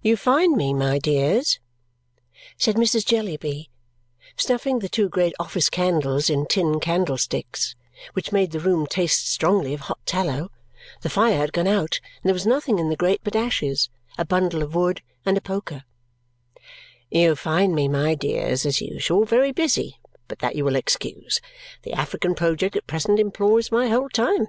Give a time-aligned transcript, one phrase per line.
[0.00, 1.60] "You find me, my dears,"
[2.56, 3.04] said Mrs.
[3.04, 3.68] Jellyby,
[4.34, 7.76] snuffing the two great office candles in tin candlesticks,
[8.14, 10.50] which made the room taste strongly of hot tallow
[11.02, 14.24] (the fire had gone out, and there was nothing in the grate but ashes, a
[14.24, 15.84] bundle of wood, and a poker),
[17.10, 21.38] "you find me, my dears, as usual, very busy; but that you will excuse.
[21.82, 24.46] The African project at present employs my whole time.